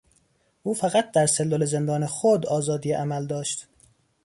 او 0.63 0.73
فقط 0.73 1.11
در 1.11 1.25
سلول 1.25 1.65
زندان 1.65 2.05
خود 2.05 2.45
آزادی 2.47 2.91
عمل 2.91 3.27
داشت. 3.27 3.67